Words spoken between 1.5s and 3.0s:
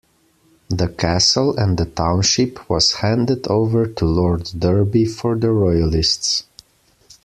and the township was